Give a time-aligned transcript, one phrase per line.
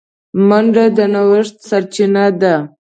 [0.47, 2.55] منډه د نوښت سرچینه ده